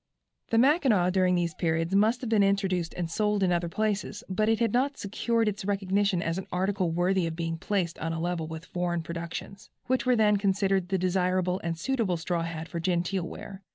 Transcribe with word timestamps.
The 0.49 0.57
Mackinaw 0.57 1.11
during 1.11 1.35
these 1.35 1.53
periods 1.53 1.93
must 1.93 2.21
have 2.21 2.29
been 2.31 2.41
introduced 2.41 2.95
and 2.95 3.07
sold 3.07 3.43
in 3.43 3.51
other 3.51 3.69
places, 3.69 4.23
but 4.27 4.49
it 4.49 4.57
had 4.59 4.73
not 4.73 4.97
secured 4.97 5.47
its 5.47 5.63
recognition 5.63 6.23
as 6.23 6.39
an 6.39 6.47
article 6.51 6.89
worthy 6.89 7.27
of 7.27 7.35
being 7.35 7.59
placed 7.59 7.99
on 7.99 8.11
a 8.11 8.19
level 8.19 8.47
with 8.47 8.65
foreign 8.65 9.03
productions, 9.03 9.69
which 9.85 10.07
were 10.07 10.15
then 10.15 10.37
considered 10.37 10.89
the 10.89 10.97
desirable 10.97 11.61
and 11.63 11.77
suitable 11.77 12.17
straw 12.17 12.41
hat 12.41 12.67
for 12.67 12.79
genteel 12.79 13.27
wear. 13.27 13.61